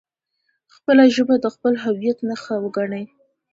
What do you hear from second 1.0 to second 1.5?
ژبه د